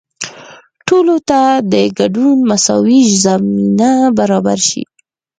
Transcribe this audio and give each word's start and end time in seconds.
ټولو 0.87 1.15
ته 1.29 1.39
د 1.71 1.73
ګډون 1.99 2.37
مساوي 2.49 3.01
زمینه 3.23 3.91
برابره 4.17 4.63
شي. 4.67 4.83